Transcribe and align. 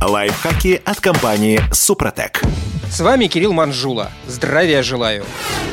Лайфхаки 0.00 0.80
от 0.84 1.00
компании 1.00 1.60
«Супротек». 1.72 2.42
С 2.88 3.00
вами 3.00 3.26
Кирилл 3.26 3.52
Манжула. 3.52 4.12
Здравия 4.28 4.82
желаю. 4.84 5.24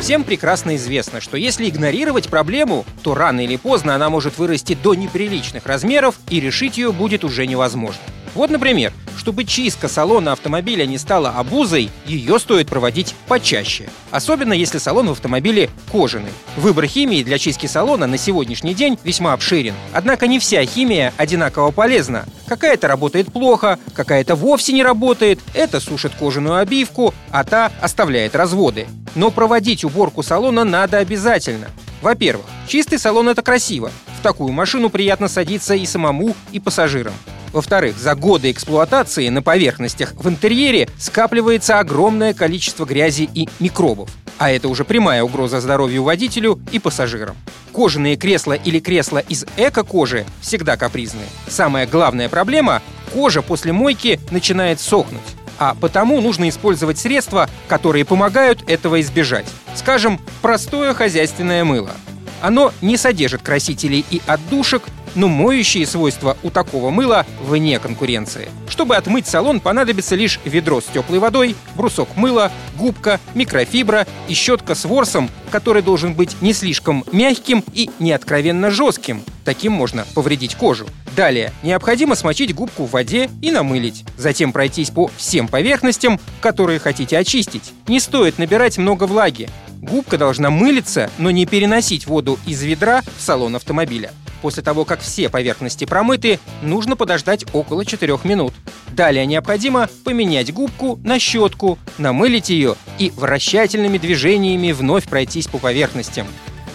Всем 0.00 0.22
прекрасно 0.22 0.76
известно, 0.76 1.20
что 1.20 1.36
если 1.36 1.68
игнорировать 1.68 2.28
проблему, 2.28 2.86
то 3.02 3.16
рано 3.16 3.40
или 3.40 3.56
поздно 3.56 3.96
она 3.96 4.10
может 4.10 4.38
вырасти 4.38 4.78
до 4.80 4.94
неприличных 4.94 5.66
размеров 5.66 6.14
и 6.28 6.38
решить 6.38 6.78
ее 6.78 6.92
будет 6.92 7.24
уже 7.24 7.48
невозможно. 7.48 8.00
Вот, 8.34 8.48
например, 8.50 8.92
чтобы 9.16 9.44
чистка 9.44 9.88
салона 9.88 10.32
автомобиля 10.32 10.86
не 10.86 10.98
стала 10.98 11.30
обузой, 11.30 11.90
ее 12.06 12.38
стоит 12.38 12.68
проводить 12.68 13.14
почаще. 13.28 13.88
Особенно 14.10 14.52
если 14.52 14.78
салон 14.78 15.08
в 15.08 15.12
автомобиле 15.12 15.70
кожаный. 15.90 16.32
Выбор 16.56 16.86
химии 16.86 17.22
для 17.22 17.38
чистки 17.38 17.66
салона 17.66 18.06
на 18.06 18.18
сегодняшний 18.18 18.74
день 18.74 18.98
весьма 19.04 19.32
обширен. 19.32 19.74
Однако 19.92 20.26
не 20.26 20.38
вся 20.38 20.64
химия 20.64 21.12
одинаково 21.16 21.70
полезна. 21.70 22.24
Какая-то 22.46 22.88
работает 22.88 23.32
плохо, 23.32 23.78
какая-то 23.94 24.34
вовсе 24.34 24.72
не 24.72 24.82
работает, 24.82 25.40
это 25.54 25.80
сушит 25.80 26.12
кожаную 26.14 26.56
обивку, 26.56 27.14
а 27.30 27.44
та 27.44 27.72
оставляет 27.80 28.34
разводы. 28.34 28.86
Но 29.14 29.30
проводить 29.30 29.84
уборку 29.84 30.22
салона 30.22 30.64
надо 30.64 30.98
обязательно. 30.98 31.68
Во-первых, 32.02 32.46
чистый 32.66 32.98
салон 32.98 33.28
это 33.28 33.42
красиво. 33.42 33.90
В 34.18 34.22
такую 34.22 34.52
машину 34.52 34.90
приятно 34.90 35.28
садиться 35.28 35.74
и 35.74 35.86
самому, 35.86 36.34
и 36.50 36.58
пассажирам. 36.58 37.14
Во-вторых, 37.52 37.98
за 37.98 38.14
годы 38.14 38.50
эксплуатации 38.50 39.28
на 39.28 39.42
поверхностях 39.42 40.14
в 40.14 40.28
интерьере 40.28 40.88
скапливается 40.98 41.78
огромное 41.78 42.34
количество 42.34 42.84
грязи 42.84 43.28
и 43.34 43.48
микробов. 43.60 44.10
А 44.38 44.50
это 44.50 44.68
уже 44.68 44.84
прямая 44.84 45.22
угроза 45.22 45.60
здоровью 45.60 46.02
водителю 46.02 46.60
и 46.72 46.78
пассажирам. 46.78 47.36
Кожаные 47.72 48.16
кресла 48.16 48.54
или 48.54 48.80
кресла 48.80 49.18
из 49.18 49.44
эко-кожи 49.56 50.24
всегда 50.40 50.76
капризны. 50.76 51.22
Самая 51.46 51.86
главная 51.86 52.28
проблема– 52.28 52.82
кожа 53.12 53.42
после 53.42 53.72
мойки 53.72 54.18
начинает 54.30 54.80
сохнуть. 54.80 55.20
А 55.58 55.74
потому 55.74 56.20
нужно 56.20 56.48
использовать 56.48 56.98
средства, 56.98 57.48
которые 57.68 58.04
помогают 58.04 58.64
этого 58.66 59.00
избежать. 59.00 59.46
Скажем, 59.74 60.20
простое 60.40 60.94
хозяйственное 60.94 61.62
мыло. 61.64 61.92
Оно 62.40 62.72
не 62.80 62.96
содержит 62.96 63.42
красителей 63.42 64.04
и 64.10 64.20
отдушек, 64.26 64.82
но 65.14 65.28
моющие 65.28 65.86
свойства 65.86 66.36
у 66.42 66.50
такого 66.50 66.90
мыла 66.90 67.26
вне 67.40 67.78
конкуренции. 67.78 68.48
Чтобы 68.68 68.96
отмыть 68.96 69.26
салон, 69.26 69.60
понадобится 69.60 70.14
лишь 70.14 70.40
ведро 70.44 70.80
с 70.80 70.84
теплой 70.84 71.18
водой, 71.18 71.56
брусок 71.74 72.16
мыла, 72.16 72.50
губка, 72.76 73.20
микрофибра 73.34 74.06
и 74.28 74.34
щетка 74.34 74.74
с 74.74 74.84
ворсом, 74.84 75.30
который 75.50 75.82
должен 75.82 76.14
быть 76.14 76.36
не 76.40 76.52
слишком 76.52 77.04
мягким 77.12 77.64
и 77.72 77.90
не 77.98 78.12
откровенно 78.12 78.70
жестким. 78.70 79.22
Таким 79.44 79.72
можно 79.72 80.06
повредить 80.14 80.54
кожу. 80.54 80.86
Далее, 81.16 81.52
необходимо 81.62 82.14
смочить 82.14 82.54
губку 82.54 82.86
в 82.86 82.92
воде 82.92 83.28
и 83.42 83.50
намылить. 83.50 84.04
Затем 84.16 84.52
пройтись 84.52 84.90
по 84.90 85.10
всем 85.16 85.48
поверхностям, 85.48 86.18
которые 86.40 86.78
хотите 86.78 87.18
очистить. 87.18 87.72
Не 87.86 88.00
стоит 88.00 88.38
набирать 88.38 88.78
много 88.78 89.04
влаги. 89.04 89.48
Губка 89.82 90.16
должна 90.16 90.48
мылиться, 90.48 91.10
но 91.18 91.30
не 91.30 91.44
переносить 91.44 92.06
воду 92.06 92.38
из 92.46 92.62
ведра 92.62 93.02
в 93.18 93.20
салон 93.20 93.56
автомобиля. 93.56 94.12
После 94.42 94.62
того, 94.62 94.84
как 94.84 95.00
все 95.00 95.28
поверхности 95.28 95.84
промыты, 95.84 96.40
нужно 96.62 96.96
подождать 96.96 97.46
около 97.52 97.84
4 97.86 98.18
минут. 98.24 98.52
Далее 98.90 99.24
необходимо 99.24 99.88
поменять 100.04 100.52
губку 100.52 101.00
на 101.04 101.18
щетку, 101.18 101.78
намылить 101.96 102.50
ее 102.50 102.74
и 102.98 103.10
вращательными 103.16 103.98
движениями 103.98 104.72
вновь 104.72 105.08
пройтись 105.08 105.46
по 105.46 105.58
поверхностям. 105.58 106.26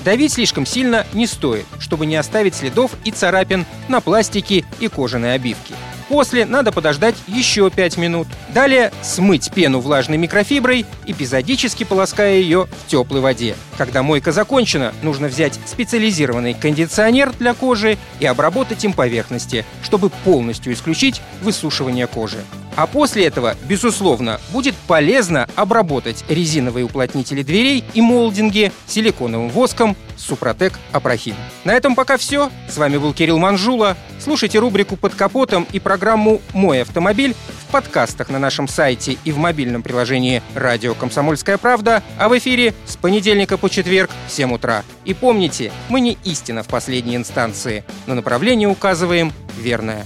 Давить 0.05 0.33
слишком 0.33 0.65
сильно 0.65 1.05
не 1.11 1.27
стоит, 1.27 1.65
чтобы 1.79 2.05
не 2.05 2.15
оставить 2.15 2.55
следов 2.55 2.91
и 3.03 3.11
царапин 3.11 3.65
на 3.89 3.99
пластике 3.99 4.63
и 4.79 4.87
кожаной 4.87 5.35
обивке. 5.35 5.73
После 6.09 6.45
надо 6.45 6.71
подождать 6.71 7.15
еще 7.27 7.69
5 7.69 7.97
минут. 7.97 8.27
Далее 8.53 8.91
смыть 9.01 9.51
пену 9.53 9.79
влажной 9.79 10.17
микрофиброй, 10.17 10.85
эпизодически 11.05 11.83
полоская 11.83 12.35
ее 12.35 12.67
в 12.85 12.87
теплой 12.87 13.19
воде. 13.19 13.55
Когда 13.77 14.03
мойка 14.03 14.31
закончена, 14.31 14.93
нужно 15.01 15.27
взять 15.27 15.59
специализированный 15.65 16.53
кондиционер 16.53 17.33
для 17.33 17.53
кожи 17.53 17.97
и 18.19 18.25
обработать 18.25 18.83
им 18.85 18.93
поверхности, 18.93 19.65
чтобы 19.83 20.09
полностью 20.09 20.73
исключить 20.73 21.21
высушивание 21.41 22.07
кожи. 22.07 22.39
А 22.77 22.85
после 22.85 23.25
этого, 23.25 23.55
безусловно, 23.67 24.39
будет 24.51 24.75
полезно 24.87 25.49
обработать 25.55 26.23
резиновые 26.29 26.85
уплотнители 26.85 27.41
дверей 27.41 27.83
и 27.95 28.01
молдинги 28.01 28.71
силиконовым 28.85 29.49
воском 29.49 29.97
Супротек 30.15 30.73
Апрахим. 30.91 31.35
На 31.63 31.73
этом 31.73 31.95
пока 31.95 32.17
все. 32.17 32.51
С 32.69 32.77
вами 32.77 32.97
был 32.97 33.13
Кирилл 33.13 33.39
Манжула. 33.39 33.97
Слушайте 34.19 34.59
рубрику 34.59 34.95
«Под 34.95 35.15
капотом» 35.15 35.65
и 35.71 35.79
программу 35.79 36.39
«Мой 36.53 36.83
автомобиль» 36.83 37.35
в 37.67 37.71
подкастах 37.71 38.29
на 38.29 38.37
нашем 38.37 38.67
сайте 38.67 39.17
и 39.23 39.31
в 39.31 39.37
мобильном 39.37 39.81
приложении 39.81 40.43
«Радио 40.53 40.93
Комсомольская 40.93 41.57
правда», 41.57 42.03
а 42.19 42.29
в 42.29 42.37
эфире 42.37 42.75
с 42.85 42.95
понедельника 42.95 43.57
по 43.57 43.71
четверг 43.71 44.11
в 44.27 44.31
7 44.31 44.53
утра. 44.53 44.83
И 45.03 45.15
помните, 45.15 45.71
мы 45.89 45.99
не 45.99 46.15
истина 46.23 46.61
в 46.61 46.67
последней 46.67 47.15
инстанции, 47.15 47.83
но 48.05 48.13
направление 48.13 48.69
указываем 48.69 49.33
верное. 49.57 50.05